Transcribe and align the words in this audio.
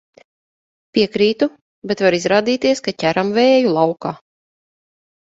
Piekrītu, 0.97 1.49
bet 1.93 2.03
var 2.07 2.19
izrādīties, 2.21 2.85
ka 2.91 2.97
ķeram 3.05 3.33
vēju 3.39 3.79
laukā. 3.81 4.19